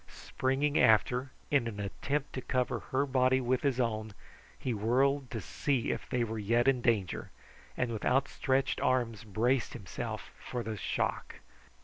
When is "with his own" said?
3.39-4.15